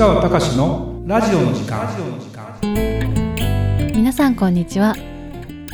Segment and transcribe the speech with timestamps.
[0.00, 1.86] 川隆のラジオの時間。
[3.94, 4.96] 皆さんこんにちは。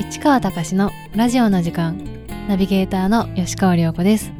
[0.00, 1.96] 市川隆のラジオの時間。
[2.48, 4.32] ナビゲーターの吉川良子です。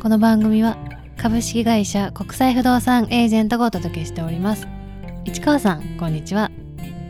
[0.00, 0.78] この番組は
[1.16, 4.68] 株式会社国際不動産エージェントがお届けしております。
[5.24, 6.52] 市川さんこんにちは。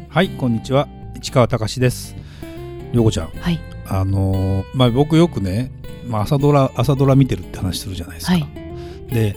[0.08, 0.88] はいこんにちは。
[1.14, 2.16] 市川隆です。
[2.94, 3.26] 良子ちゃん。
[3.38, 3.60] はい。
[3.86, 5.70] あのーまあ僕よくね、
[6.06, 8.46] まあ、朝ドラ朝ドラ見てるって話するじゃないですか、はい。
[9.12, 9.36] で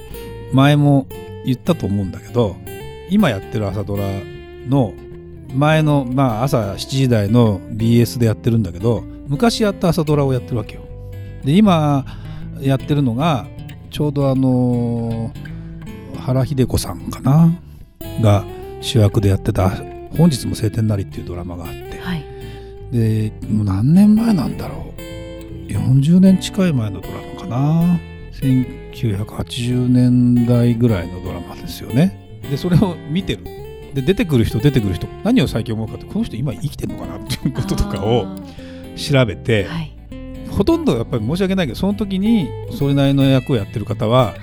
[0.53, 1.05] 前も
[1.45, 2.55] 言ったと思うんだけど
[3.09, 4.03] 今やってる朝ドラ
[4.67, 4.93] の
[5.53, 10.81] 前の、まあ、朝7時台の BS でやってるんだけど昔やった朝ドラをやってるわけよ。
[11.43, 12.05] で今
[12.59, 13.47] やってるのが
[13.89, 15.51] ちょうどあのー
[16.21, 17.51] 原秀子さんかな？
[18.21, 18.45] が
[18.81, 19.69] 主役でやってた
[20.17, 21.99] 「本日も晴天なり」っていうドラマがあって。
[21.99, 22.23] はい。
[22.91, 25.01] でもう何年前なんだろう
[25.71, 27.99] ？40年近い前のドラマかな
[28.41, 31.30] ？1980年代ぐらいのドラマ
[31.71, 32.39] ですよね。
[32.49, 33.43] でそれを見てる。
[33.93, 38.35] で出てくる人出てくる人何を最近思うかってこの人今生きてるのかなっていうこととかをあ
[38.95, 39.91] 調べてーはい。
[40.49, 44.33] ほとんどやっぱり申し訳ないけどその時にそれなりの役をやってる方は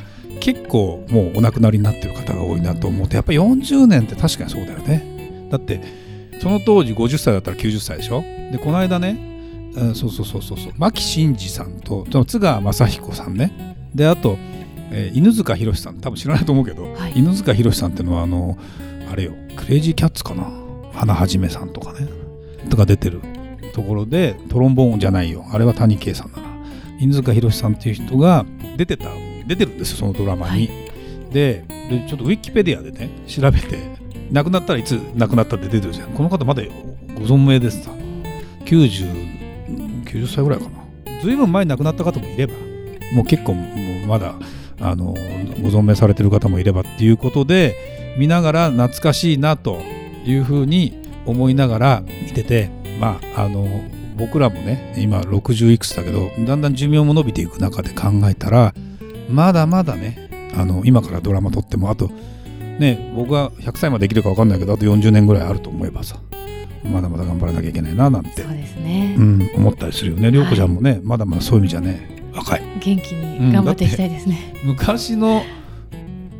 [0.40, 5.48] 結構もうお亡くなりになってる方が多いなと思ってやっぱり40年って確かにそうだよね。
[5.50, 5.80] だって
[6.40, 8.22] その当時50歳だったら90歳でしょ？
[8.52, 13.76] でこの間ね、うんそうそうそうそうそう牧伸二さんと津川雅彦さんね。
[13.94, 14.36] であと、
[14.90, 17.12] えー犬塚弘さん多分知らないと思うけど、はい。
[17.16, 18.58] 犬塚弘さんってのはあの
[19.10, 20.50] あれよクレイジーキャッツかな？
[20.92, 22.08] 花はじめさんとかね
[22.70, 23.20] とか出てる
[23.72, 25.44] ところでトロンボーンじゃないよ。
[25.50, 26.48] あれは谷圭さんだな。
[27.00, 28.44] 犬塚弘さんっていう人が
[28.76, 29.08] 出てた
[29.46, 30.68] 出てるんですよそのドラマに、はい。
[31.32, 33.78] ででちょっとウィキペディアでね調べて
[34.30, 36.10] 亡くなったらいつ亡くなったって出てるじゃん。
[36.10, 36.62] この方まだ
[37.14, 37.90] ご存命ですさ。
[38.64, 41.22] 90 90歳ぐらいかな。
[41.22, 42.54] ずいぶん前に亡くなった方もいれば
[43.14, 44.34] もう結構もうまだ
[44.80, 45.14] あの
[45.62, 49.80] ご存命されてる方もいればっていうことで見ながら懐かしいなと
[50.24, 53.66] いうふうに思いながら見ててまああの
[54.16, 58.74] 僕らもね今60いくつだけどだんだん寿命も伸びていく中で考えたら
[59.30, 66.18] まだまだねあの今からドラマ撮ってもあとね僕が100歳まで生きるか分かんないけどあと40年ぐらいあると思えばさ
[66.84, 70.30] まだまだ頑張らなきゃいけないななんてそう、ですね、うん、思ったりするよね。
[70.30, 72.62] 涼子ちゃんもね、まだまだそういう意味じゃね若い。
[72.80, 75.42] 元気に頑張っていきたいですね、昔の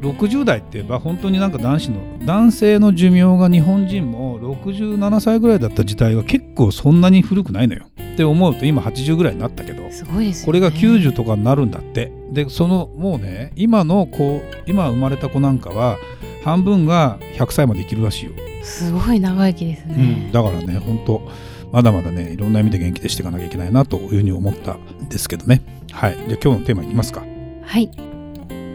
[0.01, 7.87] 60代ってば本当になんか男子の男性の寿命が日本人も67歳ぐらいだった時代は結構そんなに古くないのよ。
[8.15, 10.47] って思うと今80ぐらいになったけどすごいですよね。
[10.47, 12.13] これが90とかになるんだって。
[12.33, 15.99] でそのもうね今の子今生まれた子なんかは
[16.45, 18.33] 半分が100歳まで生きるらしいよ、
[18.63, 21.29] すごい長生きですうん、ね、だからね本当
[21.73, 25.63] まだまだねいろんな意味で元気でしていかなきゃいけないなというふうに思ったんですけどね
[25.93, 26.17] はい。
[26.17, 27.21] じゃあ今日のテーマいきますか。
[27.63, 27.91] はい、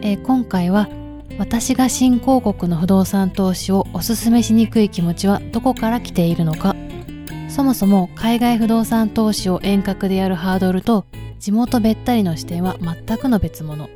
[0.01, 0.87] えー今回は
[1.39, 6.75] 私が新興国の不動産投資をおすすめしにくい気持ちはどこから来ているのか。
[7.49, 11.05] そもそも海外不動産投資を遠隔でやるハードルと
[11.39, 13.89] 地元べったりの視点は全くの別物。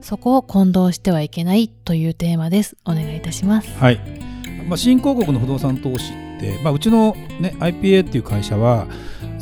[0.00, 2.76] そこを混同してはいけないというテーマです。
[2.84, 3.78] お願いいたします。
[3.78, 4.00] はい、
[4.68, 8.86] まあ、新興国の不動産投資って、まあ、うちの、ね、IPA っていう会社は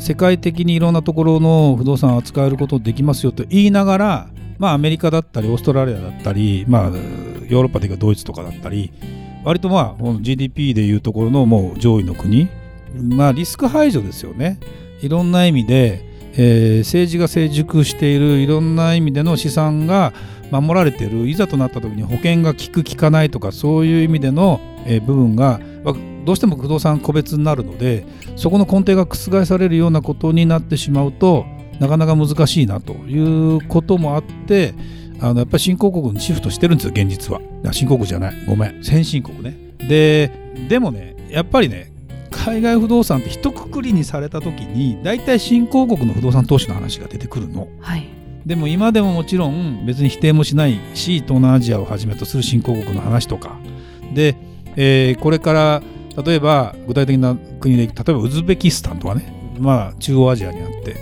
[0.03, 4.27] 世界的にいろんなところの不動産を扱えることできますよと言いながら、
[4.59, 8.91] まあ、アメリカだったりオーストラリアだったり、まあ、ヨーロッパでいうとドイツとかだったり
[9.45, 12.49] 割とまあ GDP でいうところのもう上位の国、
[12.93, 14.59] まあ、リスク排除ですよね。
[15.01, 16.03] いろんな意味で、
[16.33, 20.11] えー政治が成熟しているいろんな意味での資産が
[20.61, 25.59] 守られているいざとなった時に保険が効く効かないとかそういう意味での、え部分が
[26.25, 28.05] どうしても不動産個別になるので
[28.35, 31.45] そこの根底が覆されるようなことになってしまうと
[31.79, 34.73] なかなか難しいなということもあって
[35.19, 37.41] あのやっぱり新興国にシフトしてるんですよ現実は。
[37.71, 39.57] 新興国じゃないごめん先進国ね。
[39.79, 40.31] で
[40.67, 41.91] でもねやっぱりね
[42.29, 47.67] 海外不動産って一括りにされた時に大体新興国の不動産投資の話が出てくるの。
[47.79, 53.57] はいでも今でももちろん別に否定もしないし東南アジアをはじめとする新興国の話とか。
[54.13, 54.35] で、
[54.75, 55.81] えーこれから
[56.23, 59.33] 例えば具体的な国で例えばウズベキスタンとかね。
[59.59, 60.95] まあ中央アジアにあって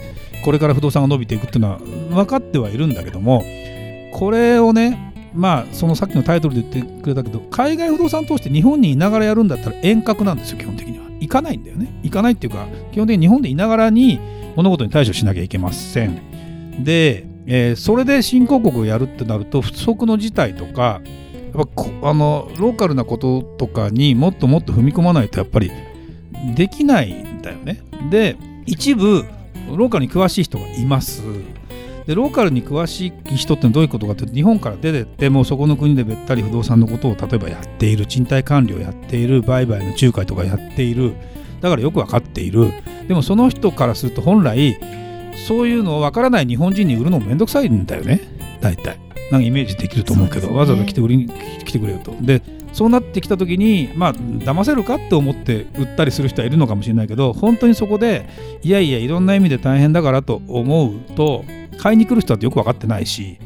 [0.44, 3.44] これから不動産が伸びていくっていうのは分かってはいるんだけども
[4.14, 11.06] これをねまあそのさっきのタイトルで言ってくれたけど海外不動産投資って日本にいながらやるんだったら遠隔なんですよ基本的には。
[11.22, 11.88] 行かないんだよね。
[12.04, 14.20] 行かないっていうか基本的に日本でいながらに
[14.56, 16.20] 物事に対処しなきゃいけません。
[16.84, 21.02] で、えーそれで新興国をやるってなると不測の事態とか
[21.56, 21.68] やっ
[22.02, 25.72] ぱあのローカルなこととかにもっともっと踏み込まないとやっぱり
[26.56, 27.82] できないんだよね。
[28.10, 29.26] で一部
[29.76, 31.24] ローカルに詳しい人がいます。
[32.06, 41.14] でローカルに詳しい人ってどういうことかって日本から出てってもうそこの国でべったり不動産のことを例えばやっている賃貸管理をやっている売買の仲介とかやっている
[41.62, 42.72] だからよく分かっている
[43.08, 44.78] でもその人からすると本来
[45.48, 48.22] そういうのを分からない日本人に売るのもめんどくさいんだよね。
[48.62, 49.00] 大体。
[49.32, 51.28] なんかイメージできると思うけど、ね、わざわざ来て売りに
[51.66, 52.14] 来てくれると。
[52.20, 52.42] で
[52.74, 58.30] そうなってきた時にまあ騙せるかって思って売ったりする人はいるのかもしれないけど本当にそこで
[58.62, 61.44] いやいやいろんな意味で大変だからと思うと
[61.78, 63.40] 買いに来る人だってよく分かってないし。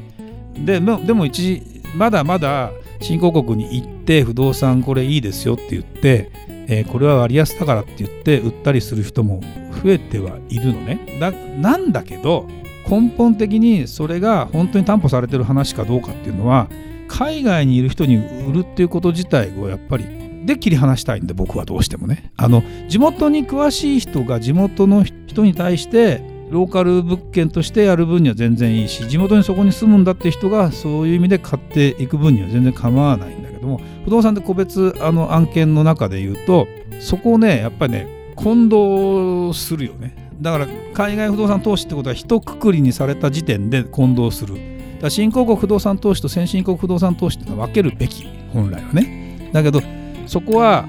[0.58, 2.72] ででも一時まだまだ
[3.02, 6.32] 新興国に行って不動産これいいですよって言って、
[6.68, 9.42] えー、これは割安だからって言って売ったりする人も
[9.84, 11.18] 増えてはいるのね。
[11.20, 12.48] だなんだけど
[12.90, 16.70] 根本的にそれが本当に担保されてる話かどうかっていうのは
[17.08, 20.06] 海外にいる人に売るっていうこと自体をやっぱり
[20.46, 22.32] で切り離したいんで僕はどうしてもね。
[22.38, 26.22] あの地元に詳しい人が地元の人に対して
[26.52, 36.68] ローカル物件としてやる分には全然いいし地元にそこに住むんだって人がそういう意味で買っていく分には全然構わないんども不動産で個別あの案件の中で言うと
[37.00, 40.16] そこをねやっぱりね混同するよね。
[40.42, 44.56] だから海外不動産投資ってことは一括りにされた時点で混同する。
[45.02, 49.50] だ新興国不動産投資と先進国不動産投資ってのは分けるべき本来はね。
[49.54, 49.82] だけど
[50.28, 50.86] そこは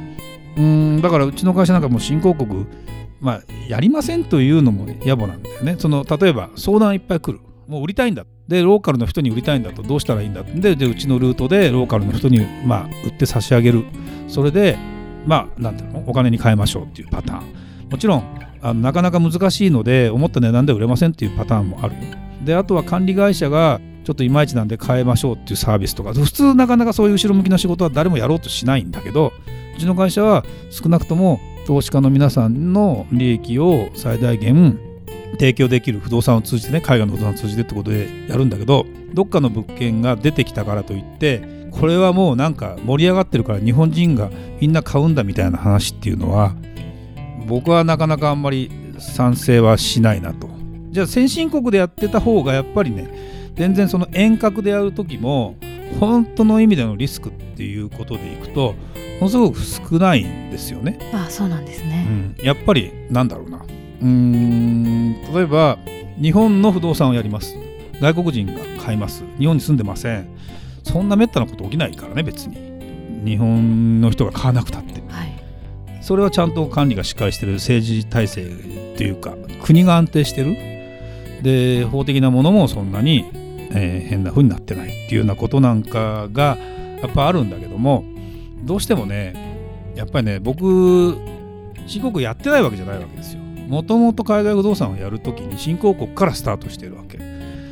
[0.57, 2.67] うんだからうちの会社なんかも新興国
[3.21, 5.77] まあやりませんというのも野暮なんだよね。
[5.79, 7.41] その例えば相談いっぱい来る。
[7.67, 8.25] もう売りたいんだ。
[8.49, 9.83] でローカルの人に売りたいんだと。
[9.83, 10.43] どうしたらいいんだ？
[10.43, 13.85] ででうちのルートでローカルの人にまあ売って差し上げる。
[14.29, 14.79] それで
[15.27, 16.05] まあなんていうの？
[16.07, 17.89] お金に換えましょうっていうパターン。
[17.91, 18.25] もちろん
[18.63, 22.01] あのなかなか難しいので思った値段で売れませんっていうパターンもあるよ。
[22.45, 26.15] であとは管理会社がちょっといまいちなんで変えましょうっていうサービスとか。
[26.15, 29.33] 普通なかなかそういう後ろ向きの仕事は誰もやろうとしないんだけど
[29.77, 34.79] うちの会社は少なくとも投資家の皆さんの利益を最大限
[35.33, 44.31] 提供できる不動産を通じてね海外の不動産を通じてってことでやるんだけどどっかの物件が出てきたからといってこれはもうなんか盛り上がってるから日本人が
[44.61, 46.55] みんな買うんだみたいな話っていうのは
[47.47, 50.49] 僕はなかなかあんまり賛成はしないなと。
[50.91, 55.57] じゃあ先進国でやってた方がやっぱりね全然その遠隔でやる時も
[56.01, 58.75] 本当の意味でのリスクっていうことでいくと
[59.21, 60.99] ものすごく少ないんですよね。
[61.13, 63.66] ああそうなんですね、うん、やっぱりなんだろうな
[64.03, 65.79] うん例えば
[66.21, 67.57] 日本の不動産をやります。
[68.01, 69.25] 外国人が買います。
[69.39, 70.29] 日本に住んでません。
[70.83, 72.57] そんなめったなこと起きないからね別に。
[73.25, 75.33] 日本の人が買わなくたって、はい、
[76.01, 78.47] それはちゃんと管理がしっかりしてる政治体制っ
[78.97, 80.57] ていうか国が安定してる。
[81.43, 83.25] で法的なものもそんなに
[83.71, 86.57] えー、変な風になってないっていうようなことなんかが
[87.03, 88.05] やっぱあるんだけども
[88.63, 91.17] どうしてもねやっぱりね僕
[91.87, 93.46] 新興国やってないわけじゃないわけですよ。
[93.67, 97.19] もともと海外不動産をやるときに新興国からスタートしてるわけ。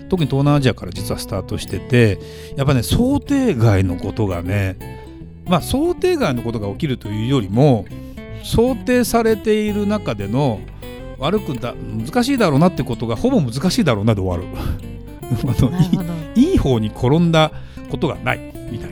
[0.09, 2.19] 特に東南アジアから実はスタートしてて
[2.57, 4.77] やっぱね想定外のことがね
[5.47, 7.87] まあ想定外のことが起きるというよりも
[8.43, 10.61] 想定されている中での
[11.19, 14.55] 悪くだ難しいだろうなってことがほぼ難しいだろうなで終わる。
[16.37, 17.51] いい方に転んだ
[17.91, 18.41] ことがない
[18.71, 18.91] みたい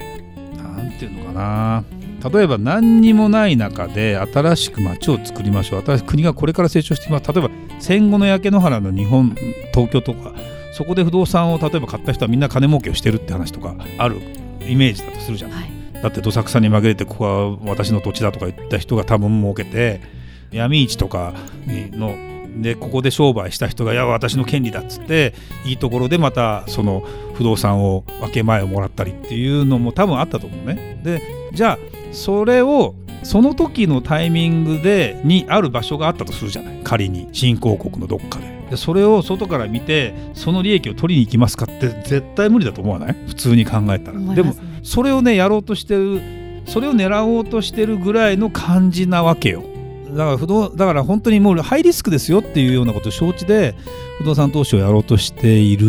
[0.56, 0.64] な。
[0.76, 1.84] なんていうのかな。
[2.30, 5.82] 例えば何にもない中で新しく街を作りましょう。
[5.84, 7.32] 新しい国がこれから成長しています。
[7.32, 9.34] 例えば戦後の焼け野原の日本
[9.74, 10.32] 東京とか
[10.72, 14.20] そこで不動産を例えば買った人はみんな金儲けをしてるって話とかある。
[14.69, 20.00] イメージだとするじゃない、はい、だってどさくさに紛れてここは私の土地だとか言った人が多分儲けて
[20.52, 21.34] 闇市とか
[21.67, 22.14] の
[22.62, 27.02] でここで商売した人が「いや私の権利だ」っつっていいところでまたその
[27.34, 31.00] 不動産を分け前をもらったりっていうのも多分あったと思うね。
[31.02, 31.79] でじゃあ
[32.12, 36.81] それをその時のタイミングでにある場所があったとするじゃない。
[36.84, 38.62] 仮に新興国のどっかで。
[38.70, 43.16] でそれを外から見てその利益を取りに行きますかって絶対無理だと思わない？
[43.26, 46.20] 普通に考えたら、ね、でもそれをねやろうとしてる
[46.66, 49.62] それを狙おうとしてるぐらいの感じなわけよ。
[50.10, 53.74] だから不動だから本当にもうハイリスクですよっていうようなことを承知で
[54.19, 55.88] 不動産投資をやろうとしている。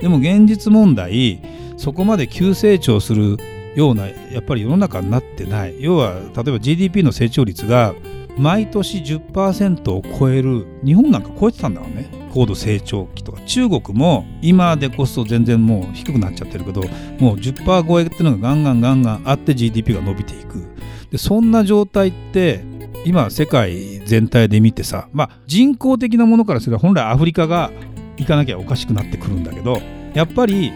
[0.00, 1.40] でも現実問題
[1.76, 3.36] そこまで急成長する
[3.76, 5.76] ようなやっぱり世の中になってない。
[5.78, 7.94] 要は例えば GDP の成長率が
[8.36, 12.10] 毎年10%を超える日本なんか超えてたんだろうね。
[12.32, 13.40] 高度成長期とか。
[13.42, 16.82] 中国も今でこそ全然もう低くなっちゃってるけど
[17.18, 20.68] もう10%超えっていうのがガンガンガンガンあって GDP が伸びていく。
[21.10, 22.64] でそんな状態って
[23.04, 27.70] 今世界全体で見てさ、まあ、人口的なものからすれば本来アフリカが
[28.16, 29.80] 行かなきゃおかしくなってくるんだけど
[30.14, 30.72] やっぱり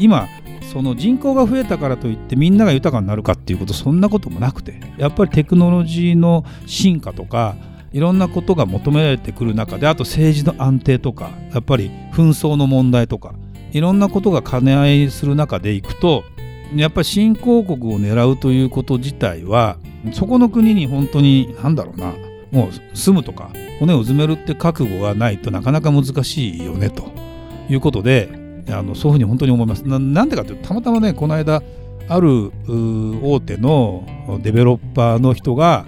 [0.00, 0.26] 今
[0.72, 7.56] その人口が増えたからといってみんなが豊かになるかっていうことそんなこともなくてやっぱりテクノロジーの進化とか
[7.92, 13.34] いろんなことが求められてくる中であと政治の安定とかやっぱり紛争の問題とか
[13.72, 16.24] いろんなことが兼ね合いする中でいくと
[16.74, 19.78] やっぱり新興国を狙うということ自体は
[20.12, 22.12] そこの国に本当に何だろうな
[22.50, 27.10] もう住むとか骨をうずめるって覚悟がないとなかなか難しいよねと
[27.70, 29.82] いうことであのそういうふうに本当に思います。
[29.86, 31.62] ななんでかというとたまたまねこの間
[32.08, 32.52] ある
[33.22, 34.04] 大手の
[34.42, 35.86] デベロッパーの人が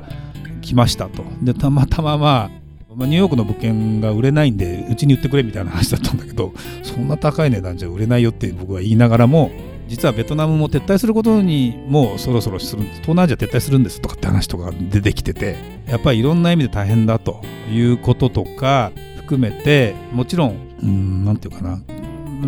[0.61, 1.25] 来ましたと。
[1.43, 2.61] でたまたままあ
[2.95, 9.53] まあ、ニューヨークの物件が売れないんでうちに売ってくれみたいな話だったんだけどそんな高い値段じゃ売れないよって僕は言いながらも
[9.87, 15.57] 実はベトナムも撤退することにもうそろそろする東南アジア撤退するんですとかって話とか出てきてて
[15.87, 21.83] やっぱりいろんな意味で大変だということとか含めてもちろん何て言うかな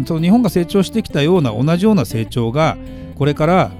[0.06, 2.76] その日本が成長してきたような同じような成長が
[3.16, 3.72] これから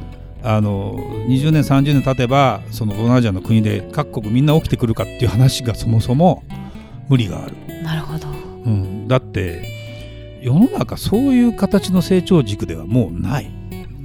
[0.42, 0.97] あの
[1.28, 6.42] 20年30年経てばその東南アジアの国で各国みんな起きてくるかっていう話がそもそも
[7.09, 7.57] 無理がある。
[7.83, 9.69] なるほど、うん、だって
[10.40, 13.50] 世の中そういう形の成長軸ではもうない。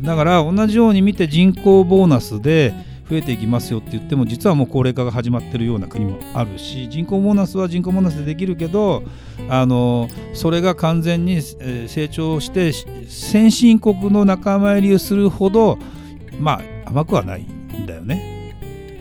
[0.04, 2.74] だから同じように見て人口ボーナスで
[3.10, 9.04] 増えていきますよって言っても実はもう高齢化が始まってるような国もあるし人口ボーナスは人口ボーナスでできるけど
[9.50, 12.74] あのそれが完全に成長して
[13.08, 15.78] 先進国の仲間入りをするほど
[16.40, 18.56] まあ甘くはないんだよね。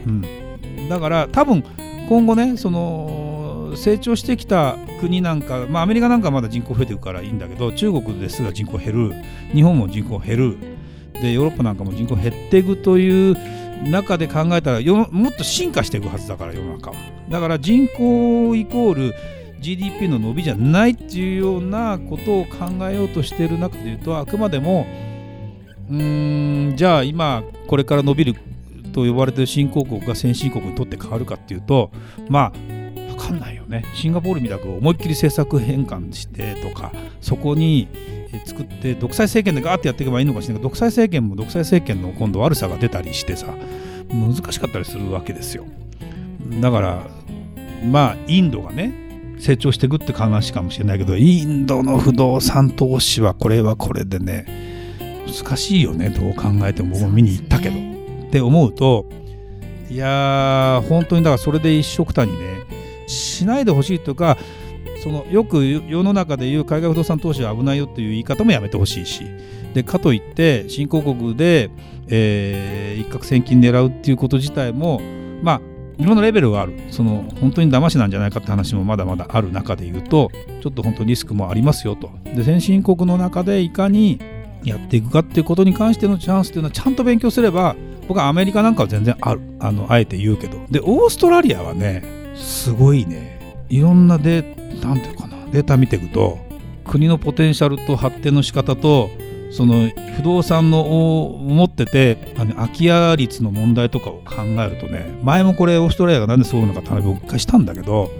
[0.06, 1.64] うん、だから多分
[2.08, 9.14] 今後ねその成長してきた国なんか、まあ、アメリカなんかまだ人口増えてるからいいんだけど中国ですが人口減る。
[9.52, 10.76] 日本も人口減る。
[11.20, 13.36] でヨーロッパなんかも人口減っていくという
[13.84, 16.96] 中で考えたらよもっと進化していくはずだから世の中は。
[17.28, 19.14] だから人口イコール
[19.60, 24.86] GDP の伸びじゃないっていうようなことを考えようとしている中でいうとあくまでも
[25.90, 28.34] うーんじゃあ今これから伸びる
[28.92, 31.90] と呼ばれてる新興国が先進国にとって変わるかっていうと
[32.28, 37.88] まあ分かんないよねシンガポールみたく思いっきり政策変換してとかそこに
[38.44, 43.46] 作って独裁政権でガーってやっていけばいいのかしらないけど独裁政権も独裁政権の今度悪さが出たりしてさ
[44.08, 45.64] 難しかったりするわけですよ。
[46.60, 47.06] だから
[47.84, 54.46] まあインドがね成長していくって話かもしれないけどインドの不動産投資はこれはこれでね
[55.26, 56.10] 難しいよね。
[56.10, 56.90] どう考えても。
[56.90, 59.06] 僕も見に行ったけど、ね、って思うと
[59.90, 62.64] いやー本当にだからそれで一緒くたにね
[63.06, 64.36] しないでほしいというか
[65.02, 69.26] そのよく世の中でいう海外不動産投資は危ないよという言い方もやめてほしいし。
[69.74, 71.70] でかといって新興国で、
[72.08, 75.02] えー、一攫千金狙うっていうこと自体も
[75.42, 75.60] まあ
[75.98, 76.74] いろんなレベルがある。
[76.90, 80.30] その本当に騙しなんじゃないかって話もまだまだある中で言うと
[80.62, 82.10] ちょっと本当にリスクもありますよと。
[82.24, 84.18] で先進国の中でいかに
[84.64, 87.76] やっていくかっていうことに関してのチャンスっていうのはちゃんと勉強すれば
[88.08, 89.40] 僕はアメリカなんかは全然ある。
[89.58, 90.58] あのあえて言うけど。
[90.70, 92.02] でオーストラリアはね
[92.34, 93.35] すごいね。
[93.68, 96.38] いろんなデータなんていうかなデータ見ていくと
[96.84, 99.10] 国のポテンシャルと発展の仕方と
[99.50, 100.80] その不動産の
[101.26, 108.10] を持っててあの空き家率の問題とかを考えるとね前もこれオーストラリアがなんでそうなのかって話を一回したんだけど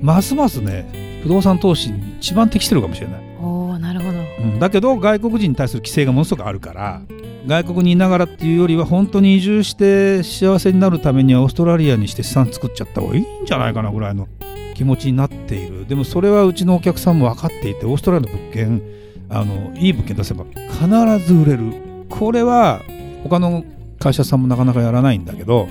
[0.00, 3.24] ますますね不動産投資に一番適してるかもしれない。
[3.40, 7.02] おなるほどうん、だけど外国人に対する規制がものすごくあるから
[7.46, 14.28] 外国にいながらっていうよりは本当に移住して幸せになるためにはオーストラリアにして資産作っちゃった方がいいんじゃないかなぐらいの
[14.74, 15.86] 気持ちになっている。
[15.86, 18.82] でもそれはうちのお客さんも分かっていてオーストラリアの物件
[19.30, 21.72] あのいい物件出せば必ず売れる。
[22.08, 22.82] これは
[23.22, 23.64] 他の
[23.98, 25.66] 会社さんもなかなかやらないんだけど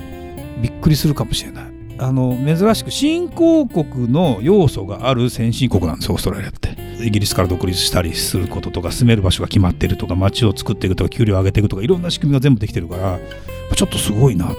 [0.60, 1.64] びっくりするかもしれない。
[1.96, 6.74] あの珍しく新興国の要素がある先進国なんですオーストラリアって。
[7.00, 13.18] イギリスから独立したりすることとか住める場所が決まってるとか街を作っていくとか給料を上げていくとかいろんな仕組みが全部できてるから
[13.76, 14.54] ちょっとすごいなと。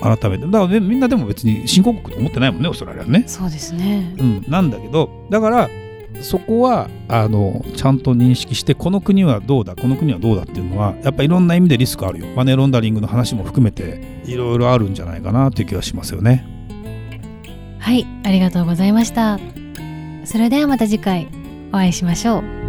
[0.00, 0.46] 改めて。
[0.46, 3.24] だから、ね、みんなでも別に新興国と思ってないもんねオーストラリアね。
[3.26, 5.68] そうですね、うん、なんだけどだから
[6.20, 12.26] そこはあのちゃんと認識してこの国はどうだこの国はどうだっていうのはやっぱいろんな意味でリスクあるよ。
[12.34, 16.44] マネーロンダリングの話も含めていろいろあるんじゃないかなという気がしますよね。
[17.78, 19.38] はいありがとうございました。
[20.24, 21.28] それではまた次回
[21.70, 22.67] お会いしましょう